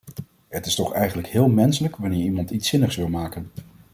Het 0.47 0.65
is 0.65 0.75
toch 0.75 0.93
eigenlijk 0.93 1.27
heel 1.27 1.47
menselijk 1.49 1.95
wanneer 1.97 2.23
iemand 2.23 2.49
iets 2.51 2.69
zinnigs 2.69 2.95
wil 2.95 3.07
maken. 3.09 3.51